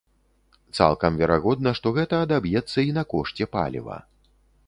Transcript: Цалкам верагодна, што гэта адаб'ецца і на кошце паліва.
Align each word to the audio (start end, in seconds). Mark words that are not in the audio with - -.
Цалкам 0.79 1.19
верагодна, 1.21 1.73
што 1.81 1.93
гэта 1.99 2.15
адаб'ецца 2.27 2.79
і 2.89 2.97
на 2.97 3.03
кошце 3.13 3.49
паліва. 3.57 3.97